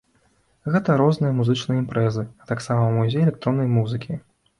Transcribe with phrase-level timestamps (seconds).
[0.75, 4.19] Гэта розныя музычныя імпрэзы, а таксама музей электроннай музыкі.